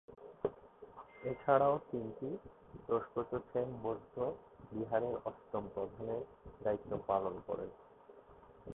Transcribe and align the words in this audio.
এছাড়াও 1.23 1.75
তিনি 1.91 2.29
র্দ্জোগ্স-ছেন 2.89 3.67
বৌদ্ধবিহারের 3.83 5.15
অষ্টম 5.25 5.63
প্রধানের 5.73 6.21
দায়িত্ব 6.63 6.91
পালন 7.07 7.35
করেন। 7.47 7.69